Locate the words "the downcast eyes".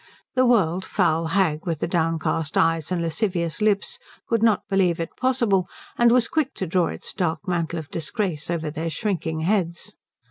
1.77-2.91